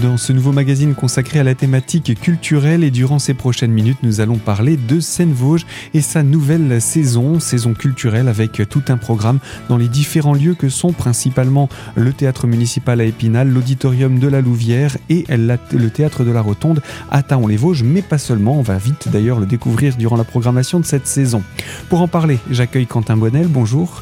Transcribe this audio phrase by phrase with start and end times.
[0.00, 4.20] Dans ce nouveau magazine consacré à la thématique culturelle et durant ces prochaines minutes, nous
[4.20, 9.76] allons parler de Seine-Vosges et sa nouvelle saison, saison culturelle avec tout un programme dans
[9.76, 14.96] les différents lieux que sont principalement le théâtre municipal à Épinal, l'auditorium de la Louvière
[15.10, 19.38] et le théâtre de la Rotonde à Taon-les-Vosges, mais pas seulement, on va vite d'ailleurs
[19.38, 21.42] le découvrir durant la programmation de cette saison.
[21.88, 24.00] Pour en parler, j'accueille Quentin Bonnel, bonjour.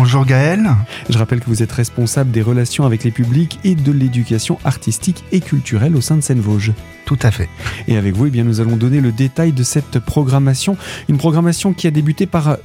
[0.00, 0.76] Bonjour Gaël.
[1.10, 5.24] Je rappelle que vous êtes responsable des relations avec les publics et de l'éducation artistique
[5.32, 6.72] et culturelle au sein de Seine-Vosges.
[7.04, 7.48] Tout à fait.
[7.88, 10.76] Et avec vous, eh bien, nous allons donner le détail de cette programmation.
[11.08, 12.56] Une programmation qui a débuté par euh,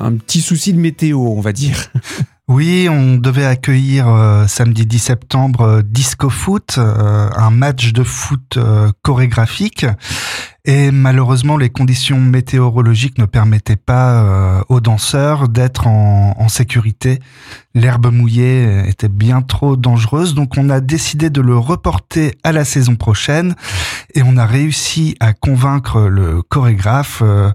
[0.00, 1.76] un petit souci de météo, on va dire.
[2.48, 8.56] Oui, on devait accueillir euh, samedi 10 septembre euh, Disco Foot, un match de foot
[9.02, 9.84] chorégraphique.
[10.68, 17.20] Et malheureusement, les conditions météorologiques ne permettaient pas euh, aux danseurs d'être en, sécurité.
[17.74, 22.64] L'herbe mouillée était bien trop dangereuse, donc on a décidé de le reporter à la
[22.64, 23.54] saison prochaine.
[24.14, 27.22] Et on a réussi à convaincre le chorégraphe.
[27.24, 27.50] Euh,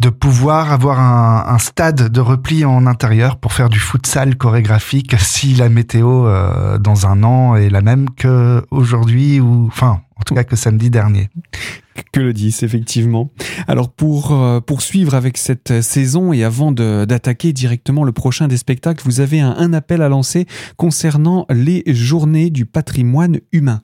[0.00, 5.14] de pouvoir avoir un, un, stade de repli en intérieur pour faire du futsal chorégraphique
[5.20, 10.22] si la météo euh, dans un an est la même que aujourd'hui ou enfin en
[10.24, 11.30] tout cas que samedi dernier
[12.12, 13.30] que le 10, effectivement.
[13.68, 19.02] Alors pour euh, poursuivre avec cette saison et avant d'attaquer directement le prochain des spectacles,
[19.04, 23.80] vous avez un, appel à lancer concernant les journées du patrimoine humain.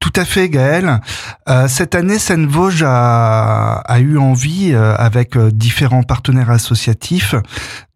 [0.00, 1.00] Tout à fait, Gaël.
[1.48, 7.34] Euh, cette année, Seine-Vosges a, a, eu envie, euh, avec différents partenaires associatifs,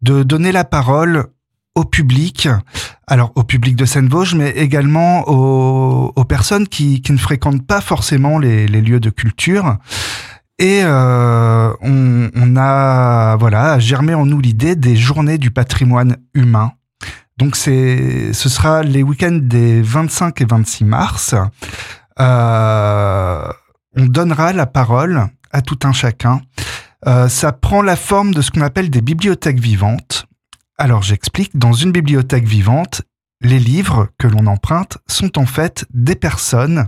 [0.01, 1.27] de donner la parole
[1.79, 2.49] au public,
[3.07, 8.67] alors au public de Seine-Vosges, mais également aux, personnes qui, ne fréquentent pas forcément les,
[8.67, 9.77] lieux de culture.
[10.59, 16.73] Et euh, on, a voilà germé en nous l'idée des journées du patrimoine humain.
[17.37, 21.35] Donc c'est ce sera les week-ends des 25 et 26 mars.
[22.19, 23.47] Euh,
[23.95, 26.41] on donnera la parole à tout un chacun.
[27.07, 30.08] Euh, ça prend la forme de ce qu'on appelle des bibliothèques vivantes.
[30.79, 33.01] Alors j'explique, dans une bibliothèque vivante,
[33.41, 36.87] les livres que l'on emprunte sont en fait des personnes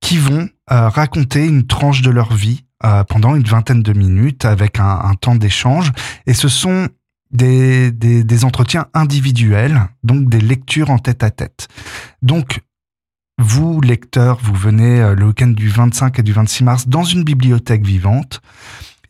[0.00, 4.44] qui vont euh, raconter une tranche de leur vie euh, pendant une vingtaine de minutes
[4.44, 5.92] avec un, temps d'échange.
[6.26, 6.88] Et ce sont
[7.30, 11.68] des, entretiens individuels, donc des lectures en tête à tête.
[12.22, 12.60] Donc,
[13.38, 17.22] vous, lecteurs, vous venez euh, le week-end du 25 et du 26 mars dans une
[17.22, 18.40] bibliothèque vivante.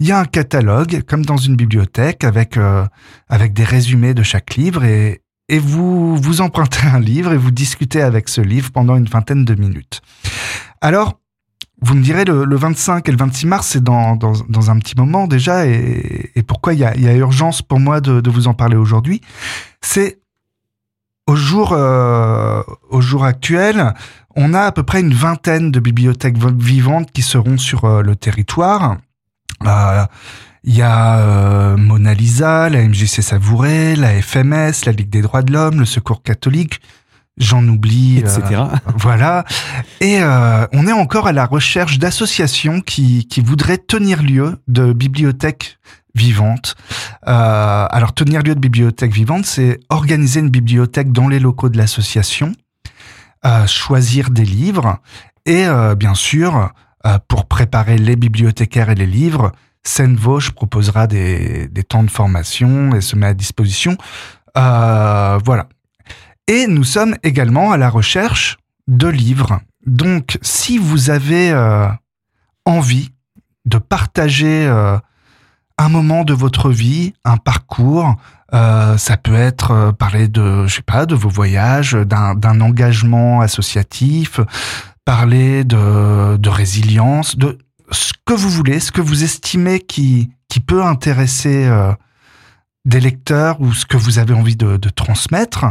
[0.01, 2.85] Il y a un catalogue, comme dans une bibliothèque, avec, euh,
[3.29, 7.51] avec des résumés de chaque livre, et, et vous, vous empruntez un livre et vous
[7.51, 10.03] discutez avec ce livre pendant une vingtaine de minutes.
[10.81, 11.21] Alors,
[11.83, 14.79] vous me direz, le, le 25 et le 26 mars, c'est dans, dans, dans, un
[14.79, 18.21] petit moment déjà, et, et pourquoi il y a, y a urgence pour moi de,
[18.21, 19.21] de vous en parler aujourd'hui
[19.83, 20.21] C'est
[21.27, 23.95] au jour, euh, au jour actuel,
[24.37, 28.17] on a à peu près une vingtaine de bibliothèques vivantes qui seront sur euh, le
[28.17, 28.99] territoire.
[29.61, 30.09] Bah,
[30.65, 35.43] il y a euh, Mona Lisa, la MJC Savouré, la FMS, la Ligue des droits
[35.43, 36.81] de l'homme, le Secours catholique,
[37.39, 38.41] j'en oublie, etc.
[38.51, 38.65] Euh,
[38.97, 39.45] voilà.
[40.01, 44.93] Et euh, on est encore à la recherche d'associations qui, qui voudraient tenir lieu de
[44.93, 45.79] bibliothèques
[46.17, 46.77] vivantes.
[47.23, 52.53] alors tenir lieu de bibliothèque vivante, c'est organiser une bibliothèque dans les locaux de l'association,
[53.67, 54.99] choisir des livres
[55.45, 56.67] et bien sûr euh,
[57.29, 59.53] pour préparer les bibliothécaires et les livres,
[59.85, 63.97] Seine-Vosges proposera des, des, temps de formation et se met à disposition.
[64.57, 65.69] Euh, voilà.
[66.49, 68.57] Et nous sommes également à la recherche
[68.89, 69.61] de livres.
[69.85, 71.89] Donc, si vous avez euh,
[72.65, 73.11] envie
[73.65, 74.99] de partager euh,
[75.79, 78.17] un moment de votre vie, un parcours,
[78.55, 84.41] euh, ça peut être parler de, je sais pas, de vos voyages, d'un engagement associatif,
[85.07, 87.57] parler de, de résilience, de
[87.91, 91.93] ce que vous voulez, ce que vous estimez qui, qui peut intéresser euh,
[92.85, 95.65] des lecteurs ou ce que vous avez envie de, de transmettre,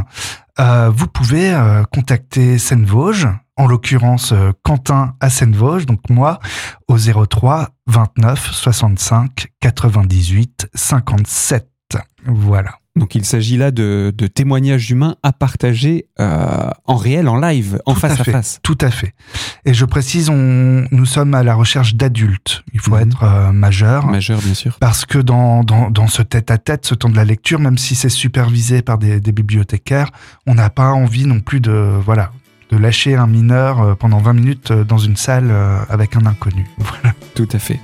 [0.60, 3.28] euh, vous pouvez euh, contacter Seine-Vosges,
[3.58, 4.34] en l'occurrence
[4.64, 6.40] Quentin à Seine-Vosges, donc moi,
[6.88, 11.70] au 03 29 65 98 57.
[12.26, 12.80] Voilà.
[12.98, 17.94] Donc il s'agit là de, témoignages humains à partager euh, en réel, en live, en
[17.94, 18.60] face à, face.
[18.64, 19.14] Tout à fait.
[19.66, 22.64] Et je précise, on, nous sommes à la recherche d'adultes.
[22.74, 23.02] Il faut mhm.
[23.02, 24.06] être euh, majeur.
[24.06, 24.78] Majeur, bien sûr.
[24.80, 28.82] Parce que dans, dans, ce tête-à-tête, ce temps de la lecture, même si c'est supervisé
[28.82, 30.12] par des, bibliothécaires,
[30.48, 32.32] on n'a pas envie non plus de voilà
[32.72, 35.52] de lâcher un mineur euh, pendant 20 minutes dans une salle
[35.90, 36.66] avec un inconnu.
[36.78, 37.14] Voilà.
[37.36, 37.80] Tout à fait.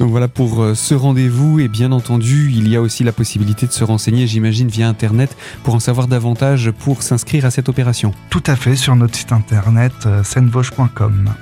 [0.00, 3.66] Donc voilà pour euh, ce rendez-vous et bien entendu il y a aussi la possibilité
[3.66, 8.12] de se renseigner j'imagine via internet pour en savoir davantage pour s'inscrire à cette opération.
[8.30, 11.32] Tout à fait sur notre site internet euh, senvauche.com.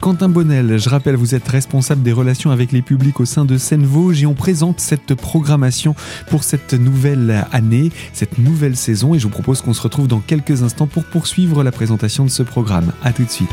[0.00, 3.56] Quentin Bonnel, je rappelle, vous êtes responsable des relations avec les publics au sein de
[3.56, 5.94] Seine-Vosges et on présente cette programmation
[6.28, 10.20] pour cette nouvelle année, cette nouvelle saison et je vous propose qu'on se retrouve dans
[10.20, 12.92] quelques instants pour poursuivre la présentation de ce programme.
[13.02, 13.50] A tout de suite.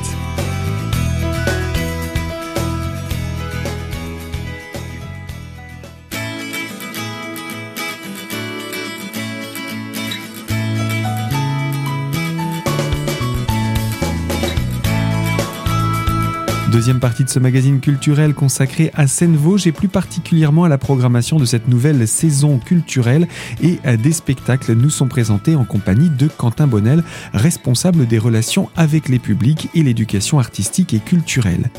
[16.82, 21.38] Deuxième partie de ce magazine culturel consacré à Seine-Vosges et plus particulièrement à la programmation
[21.38, 23.28] de cette nouvelle saison culturelle
[23.62, 27.04] et des spectacles nous sont présentés en compagnie de Quentin Bonnel,
[27.36, 31.70] responsable des relations avec les publics et l'éducation artistique et culturelle.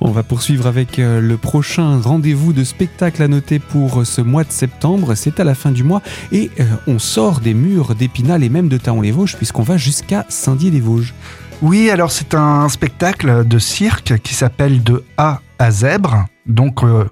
[0.00, 4.42] On va poursuivre avec euh, le prochain rendez-vous de spectacle à noter pour ce mois
[4.42, 5.14] de septembre.
[5.14, 6.02] C'est à la fin du mois
[6.32, 11.14] et euh, on sort des murs d'Épinal et même de Taon-les-Vosges puisqu'on va jusqu'à Saint-Dié-des-Vosges.
[11.60, 16.26] Oui, alors c'est un spectacle de cirque qui s'appelle De A à Zèbre.
[16.46, 17.06] Donc euh,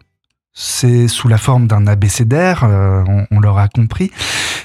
[0.52, 3.02] c'est sous la forme d'un abécédaire, euh,
[3.32, 4.12] on, l'aura compris.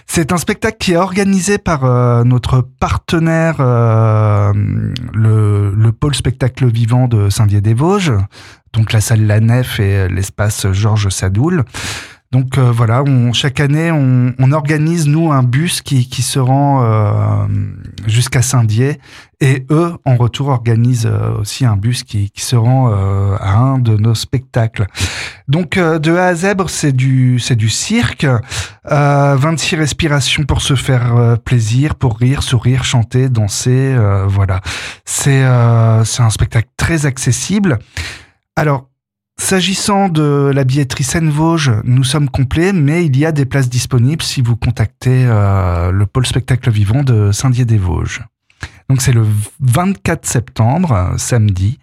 [0.05, 7.07] C'est un spectacle qui est organisé par euh, notre partenaire, le, le, pôle spectacle vivant
[7.07, 8.13] de Saint-Dié-des-Vosges,
[8.73, 11.65] donc la salle La Nef et l'espace Georges Sadoul.
[12.31, 16.39] Donc euh, voilà, on, chaque année, on, on, organise, nous, un bus qui, qui se
[16.39, 17.45] rend euh,
[18.07, 18.99] jusqu'à Saint-Dié.
[19.41, 23.79] Et eux, en retour, organisent euh, aussi un bus qui, qui se rend à un
[23.79, 24.85] de nos spectacles.
[25.49, 28.25] Donc de A à Zèbre, c'est du, c'est du cirque.
[28.85, 33.95] 26 respirations pour se faire plaisir, pour rire, sourire, chanter, danser.
[34.27, 34.61] voilà.
[35.05, 35.43] C'est,
[36.05, 37.79] c'est un spectacle très accessible.
[38.55, 38.90] Alors,
[39.39, 44.23] S'agissant de la billetterie Seine-Vosges, nous sommes complets, mais il y a des places disponibles
[44.23, 48.21] si vous contactez euh, le pôle spectacle vivant de Saint-Dié-des-Vosges.
[48.89, 49.25] Donc c'est le
[49.59, 51.79] 24 septembre, samedi,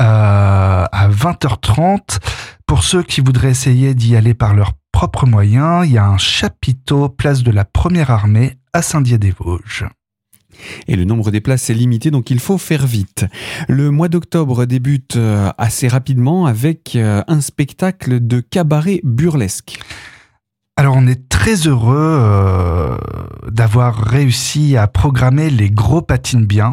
[0.00, 2.18] euh, à 20h30.
[2.66, 6.18] Pour ceux qui voudraient essayer d'y aller par leurs propres moyens, il y a un
[6.18, 9.86] chapiteau place de la Première Armée à Saint-Dié-des-Vosges.
[10.88, 13.26] Et le nombre des places est limité, donc il faut faire vite.
[13.68, 19.78] Le mois d'octobre débute euh, assez rapidement avec euh, un spectacle de cabaret burlesque.
[20.76, 22.96] Alors on est très heureux euh,
[23.50, 26.72] d'avoir réussi à programmer les gros patines bien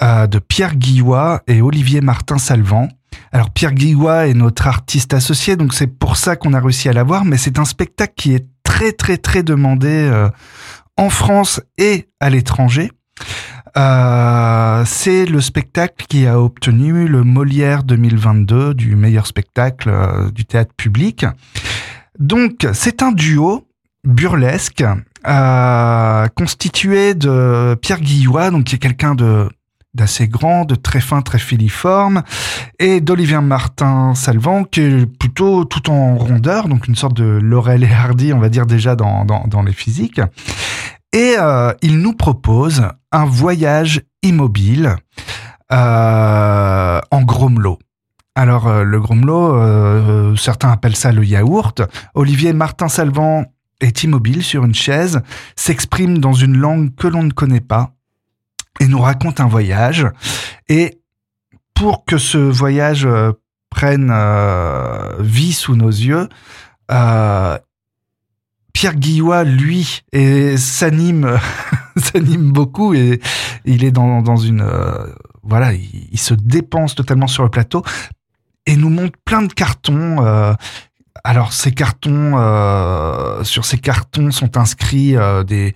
[0.00, 2.86] de Pierre Guillois et Olivier Martin Salvant.
[3.32, 6.92] Alors Pierre Guillois est notre artiste associé, donc c'est pour ça qu'on a réussi à
[6.92, 10.08] l'avoir, mais c'est un spectacle qui est très très très demandé
[10.96, 12.92] en France et à l'étranger.
[13.76, 20.44] Euh, c'est le spectacle qui a obtenu le Molière 2022 du meilleur spectacle euh, du
[20.44, 21.26] théâtre public.
[22.18, 23.66] Donc, c'est un duo
[24.04, 24.84] burlesque
[25.26, 29.48] euh, constitué de Pierre Guillois, donc qui est quelqu'un de
[29.94, 32.22] d'assez grand, de très fin, très filiforme,
[32.78, 37.82] et d'Olivier Martin Salvant, qui est plutôt tout en rondeur, donc une sorte de Laurel
[37.82, 40.20] et Hardy, on va dire déjà dans, dans, dans les physiques.
[41.12, 44.96] Et euh, il nous propose un voyage immobile
[45.72, 47.78] euh, en gromelot.
[48.34, 51.82] Alors euh, le gromelot, certains appellent ça le yaourt.
[52.14, 53.46] Olivier Martin Salvant
[53.80, 55.22] est immobile sur une chaise,
[55.56, 57.92] s'exprime dans une langue que l'on ne connaît pas
[58.80, 60.06] et nous raconte un voyage.
[60.68, 61.00] Et
[61.74, 63.08] pour que ce voyage
[63.70, 64.12] prenne
[65.20, 66.28] vie sous nos yeux,
[68.78, 70.04] Pierre Guillois, lui,
[70.56, 71.36] s'anime,
[71.96, 73.18] s'anime beaucoup et
[73.64, 75.04] il est dans, une, euh,
[75.42, 77.82] voilà, il, se dépense totalement sur le plateau
[78.66, 80.24] et nous montre plein de cartons.
[80.24, 80.54] Euh,
[81.24, 85.16] alors ces cartons, euh, sur ces cartons sont inscrits
[85.48, 85.74] des,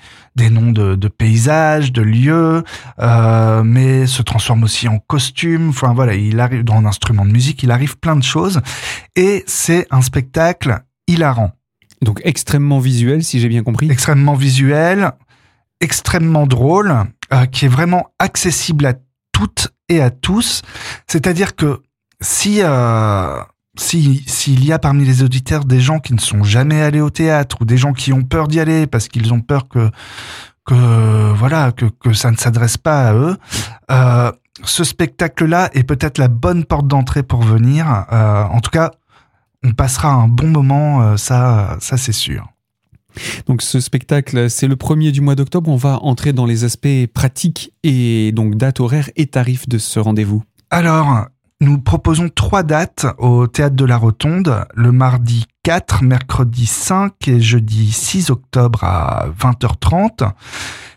[0.51, 2.63] noms de, de, paysages, de lieux,
[3.65, 5.71] mais se transforme aussi en costume.
[5.71, 8.61] Enfin voilà, il arrive dans un instrument de musique, il arrive plein de choses
[9.17, 11.51] et c'est un spectacle hilarant.
[12.03, 13.91] Donc extrêmement visuel, si j'ai bien compris.
[13.91, 15.13] Extrêmement visuel,
[15.81, 16.95] extrêmement drôle,
[17.33, 18.95] euh, qui est vraiment accessible à
[19.31, 20.63] toutes et à tous.
[21.07, 21.81] C'est-à-dire que
[22.21, 23.41] si euh,
[23.79, 27.59] s'il y a parmi les auditeurs des gens qui ne sont jamais allés au théâtre
[27.61, 29.89] ou des gens qui ont peur d'y aller parce qu'ils ont peur que
[30.67, 33.37] que voilà que, que ça ne s'adresse pas à eux,
[33.91, 34.31] euh,
[34.65, 37.87] ce spectacle-là est peut-être la bonne porte d'entrée pour venir.
[38.11, 38.93] En tout cas,
[39.65, 42.49] on passera un bon moment, euh, ça, ça c'est sûr.
[43.47, 45.71] Donc ce spectacle, c'est le premier du mois d'octobre.
[45.71, 50.01] On va entrer dans les aspects pratiques et donc date horaire et tarifs de ce
[50.01, 50.43] rendez-vous.
[50.71, 51.27] Alors,
[51.61, 57.41] nous proposons trois dates au Théâtre de la Rotonde, le mardi 4, mercredi 5 et
[57.41, 60.29] jeudi 6 octobre à 20h30.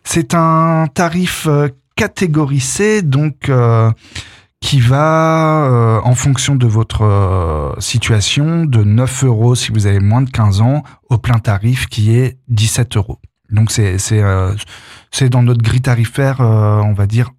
[0.04, 3.92] C'est un tarif euh, catégorisé, donc euh,
[4.66, 10.22] qui va, euh, en fonction de votre situation, de 9 euros si vous avez moins
[10.22, 13.20] de 15 ans, au plein tarif qui est 17 euros.
[13.52, 17.30] Donc c'est c'est dans notre grille tarifaire, on va dire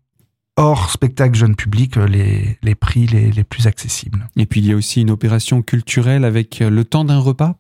[0.56, 4.26] hors spectacle jeune public euh, les, les prix les, les, plus accessibles.
[4.37, 7.56] Et puis il y a aussi une opération culturelle avec euh, le temps d'un repas?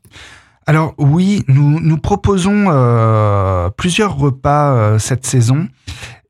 [0.68, 5.68] Alors oui, nous, nous proposons euh, plusieurs repas euh, cette saison.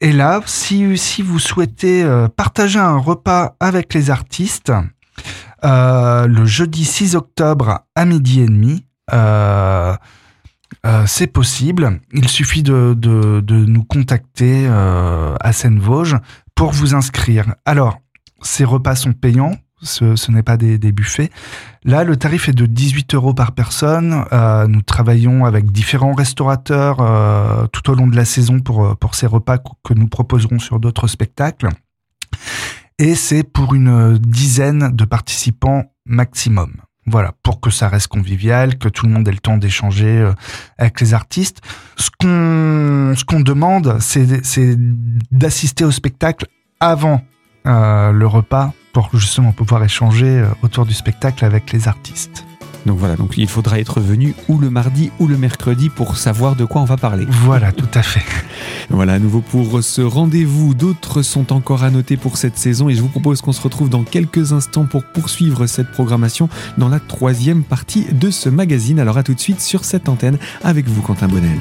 [0.00, 4.73] Et là, si, vous souhaitez euh, partager un repas avec les artistes,
[5.62, 8.85] le jeudi 6 octobre à midi et demi,
[11.07, 12.00] c'est possible.
[12.12, 16.19] Il suffit de, de, de nous contacter à Seine-Vosges
[16.55, 17.55] pour vous inscrire.
[17.65, 17.99] Alors,
[18.43, 21.30] ces repas sont payants, ce, n'est pas des, buffets.
[21.85, 24.25] Là, le tarif est de 18 euros par personne.
[24.33, 29.14] Euh, nous travaillons avec différents restaurateurs euh, tout au long de la saison pour, pour
[29.14, 31.68] ces repas que nous proposerons sur d'autres spectacles.
[32.99, 36.73] Et c'est pour une dizaine de participants maximum.
[37.09, 40.33] Voilà, pour que ça reste convivial, que tout le monde ait le temps d'échanger euh,
[40.76, 41.61] avec les artistes.
[41.97, 44.76] Ce qu'on demande, c'est
[45.30, 46.47] d'assister au spectacle
[46.80, 47.23] avant
[47.66, 52.47] euh, le repas pour justement pouvoir échanger euh, autour du spectacle avec les artistes.
[52.87, 56.57] Donc voilà, donc il faudra être venu ou le mardi ou le mercredi pour savoir
[56.57, 57.26] de quoi on va parler.
[57.29, 58.25] Voilà, tout à fait.
[58.88, 60.73] voilà, à nouveau pour ce rendez-vous.
[60.73, 63.91] D'autres sont encore à noter pour cette saison et je vous propose qu'on se retrouve
[63.91, 66.49] dans quelques instants pour poursuivre cette programmation
[66.79, 68.99] dans la troisième partie de ce magazine.
[68.99, 71.59] Alors à tout de suite sur cette antenne avec vous, Quentin Bonnel.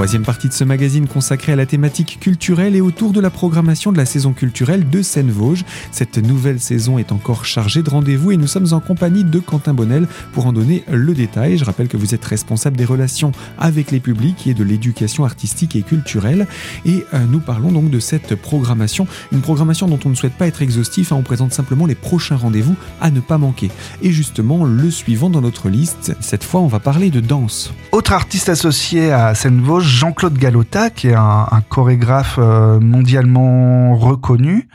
[0.00, 3.92] Troisième partie de ce magazine consacré à la thématique culturelle et autour de la programmation
[3.92, 5.66] de la saison culturelle de Seine-Vosges.
[5.92, 9.74] Cette nouvelle saison est encore chargée de rendez-vous et nous sommes en compagnie de Quentin
[9.74, 11.58] Bonnel pour en donner le détail.
[11.58, 15.76] Je rappelle que vous êtes responsable des relations avec les publics et de l'éducation artistique
[15.76, 16.46] et culturelle.
[16.86, 20.46] Et euh, nous parlons donc de cette programmation, une programmation dont on ne souhaite pas
[20.46, 21.16] être exhaustif, hein.
[21.18, 23.70] on présente simplement les prochains rendez-vous à ne pas manquer.
[24.00, 27.74] Et justement, le suivant dans notre liste, cette fois on va parler de danse.
[27.92, 34.68] Autre artiste associé à Seine-Vosges, Jean-Claude Galota, qui est un, chorégraphe euh, mondialement reconnu.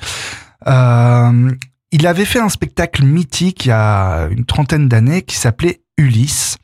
[0.67, 1.51] Euh,
[1.91, 6.57] il avait fait un spectacle mythique il y a une trentaine d'années qui s'appelait Ulysse.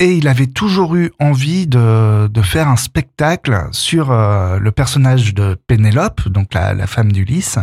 [0.00, 5.56] Et il avait toujours eu envie de, faire un spectacle sur euh, le personnage de
[5.66, 7.58] Pénélope, donc la, femme d'Ulysse.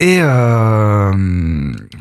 [0.00, 0.20] Et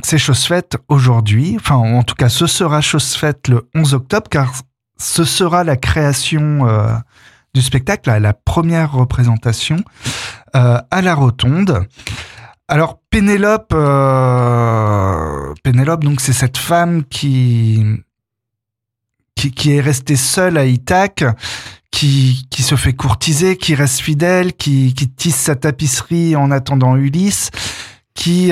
[0.03, 4.29] c'est chose faite aujourd'hui, enfin en tout cas ce sera chose faite le 11 octobre,
[4.29, 4.53] car
[4.97, 6.93] ce sera la création euh,
[7.53, 9.77] du spectacle, la, première représentation
[10.55, 11.87] euh, à la Rotonde.
[12.67, 17.81] Alors Pénélope, euh, Pénélope, donc c'est cette femme qui,
[19.35, 21.23] qui, est restée seule à Ithaque,
[21.91, 26.95] qui, qui se fait courtiser, qui reste fidèle, qui, qui tisse sa tapisserie en attendant
[26.97, 27.51] Ulysse,
[28.13, 28.51] qui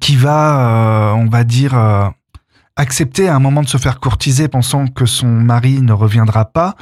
[0.00, 2.12] qui va, on va dire
[2.78, 6.76] accepter à un moment de se faire courtiser pensant que son mari ne reviendra pas,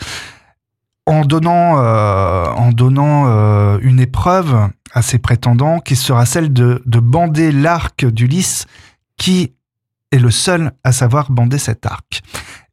[1.07, 6.83] en donnant, euh, en donnant euh, une épreuve à ses prétendants qui sera celle de,
[6.85, 8.67] de bander l'arc d'Ulysse
[9.17, 9.55] qui
[10.13, 12.23] est le seul à savoir bander cet arc.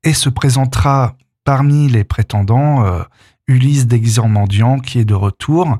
[0.04, 1.16] Et se présentera
[1.46, 3.04] parmi les prétendants euh,
[3.48, 5.78] Ulysse déguisé en mendiant qui est de retour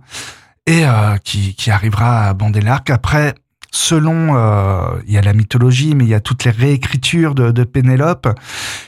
[0.66, 0.86] et
[1.26, 2.90] qui, qui arrivera à bander l'arc.
[2.90, 3.36] Après,
[3.76, 7.52] selon, euh, il y a la mythologie, mais il y a toutes les réécritures de,
[7.52, 8.30] de Pénélope.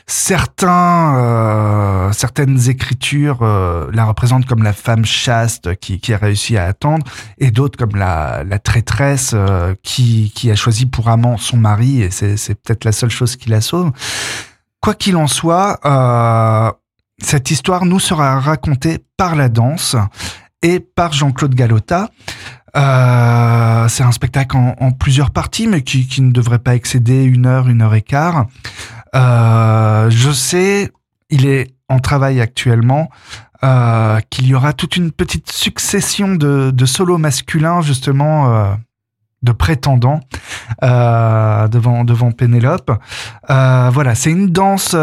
[0.05, 6.55] Certains, euh, certaines écritures euh, la représentent comme la femme chaste qui, qui a réussi
[6.55, 7.03] à attendre,
[7.39, 9.35] et d'autres comme la, la traîtresse
[9.81, 13.35] qui, qui a choisi pour amant son mari, et c'est, c'est peut-être la seule chose
[13.35, 13.91] qui la sauve.
[14.81, 16.71] Quoi qu'il en soit, euh,
[17.19, 19.95] cette histoire nous sera racontée par la danse
[20.61, 22.11] et par Jean-Claude Galota.
[22.75, 27.67] Euh, c'est un spectacle en, plusieurs parties, mais qui, ne devrait pas excéder une heure,
[27.67, 28.47] une heure et quart.
[29.15, 30.91] Euh, je sais,
[31.29, 33.09] il est en travail actuellement,
[33.63, 38.73] euh, qu'il y aura toute une petite succession de, de solos masculins, justement, euh,
[39.41, 40.21] de prétendants
[40.81, 42.91] devant, devant Pénélope.
[43.47, 44.95] Voilà, c'est une danse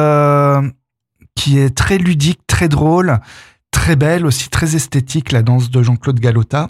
[1.35, 3.21] qui est très ludique, très drôle,
[3.71, 6.69] très belle, aussi très esthétique, la danse de Jean-Claude Galota.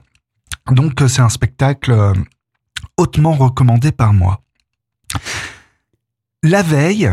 [0.71, 2.13] Donc c'est un spectacle
[2.97, 4.43] hautement recommandé par moi.
[6.43, 7.11] La veille,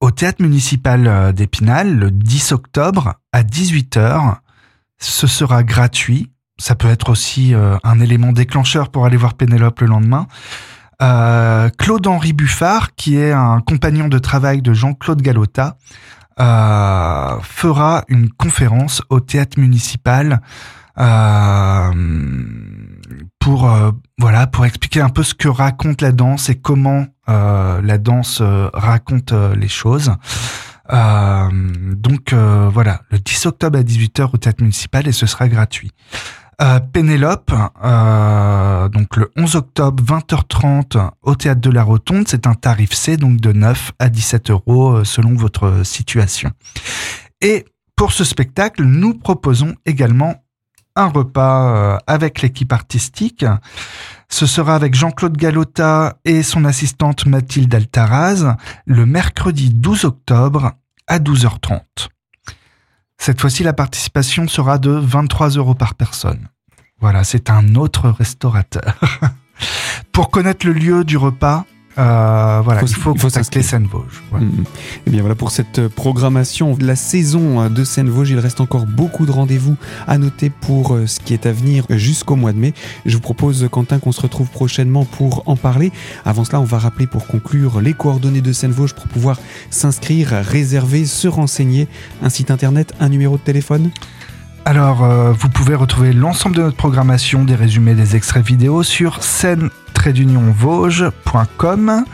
[0.00, 4.36] au théâtre municipal d'Épinal, le 10 octobre à 18h,
[4.98, 6.30] ce sera gratuit.
[6.58, 10.26] Ça peut être aussi un élément déclencheur pour aller voir Pénélope le lendemain.
[11.02, 15.76] Euh, Claude-Henri Buffard, qui est un compagnon de travail de Jean-Claude Galota,
[16.38, 20.40] euh, fera une conférence au théâtre municipal
[20.98, 21.90] euh,
[23.40, 23.68] pour
[24.18, 28.40] voilà pour expliquer un peu ce que raconte la danse et comment la danse
[28.72, 30.12] raconte les choses.
[30.88, 35.90] donc voilà, le 10 octobre à 18h au théâtre municipal et ce sera gratuit.
[36.60, 42.28] Euh, Pénélope, euh, donc le 11 octobre, 20h30 au théâtre de la Rotonde.
[42.28, 46.50] C'est un tarif C, donc de 9 à 17 euros euh, selon votre situation.
[47.40, 47.64] Et
[47.96, 50.34] pour ce spectacle, nous proposons également
[51.00, 53.44] un repas avec l'équipe artistique.
[54.28, 60.72] Ce sera avec Jean-Claude Galota et son assistante Mathilde Altaraz le mercredi 12 octobre
[61.08, 61.80] à 12h30.
[63.18, 66.48] Cette fois-ci, la participation sera de 23 euros par personne.
[67.00, 68.96] Voilà, c'est un autre restaurateur.
[70.12, 71.66] Pour connaître le lieu du repas,
[72.00, 74.22] euh, voilà, il faut, il faut contacter Seine-Vosges.
[74.32, 74.60] Mm, mm.
[74.60, 74.66] Et
[75.06, 78.30] eh bien voilà pour cette programmation de la saison de Seine-Vosges.
[78.30, 79.76] Il reste encore beaucoup de rendez-vous
[80.06, 82.72] à noter pour euh, ce qui est à venir jusqu'au mois de mai.
[83.04, 85.92] Je vous propose, Quentin, qu'on se retrouve prochainement pour en parler.
[86.24, 89.38] Avant cela, on va rappeler pour conclure les coordonnées de Seine-Vosges pour pouvoir
[89.70, 91.88] s'inscrire, réserver, se renseigner.
[92.22, 93.90] Un site internet, un numéro de téléphone?
[94.64, 99.22] Alors, euh, vous pouvez retrouver l'ensemble de notre programmation, des résumés, des extraits vidéo sur
[99.22, 102.04] scène-vosges.com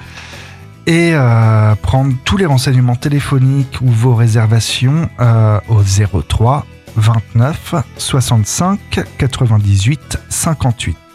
[0.86, 6.64] et euh, prendre tous les renseignements téléphoniques ou vos réservations euh, au 03
[6.96, 8.78] 29 65
[9.18, 11.05] 98 58.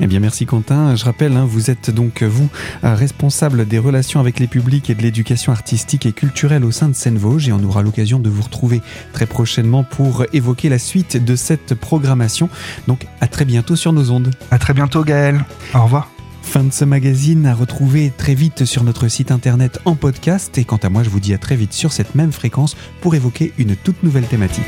[0.00, 0.94] Eh bien, merci Quentin.
[0.94, 2.48] Je rappelle, hein, vous êtes donc, vous,
[2.84, 6.88] euh, responsable des relations avec les publics et de l'éducation artistique et culturelle au sein
[6.88, 11.24] de Seine-Vosges et on aura l'occasion de vous retrouver très prochainement pour évoquer la suite
[11.24, 12.50] de cette programmation.
[12.88, 14.30] Donc, à très bientôt sur nos ondes.
[14.50, 15.44] À très bientôt, Gaël.
[15.74, 16.10] Au revoir.
[16.42, 20.64] Fin de ce magazine à retrouver très vite sur notre site internet en podcast et
[20.64, 23.52] quant à moi, je vous dis à très vite sur cette même fréquence pour évoquer
[23.58, 24.62] une toute nouvelle thématique.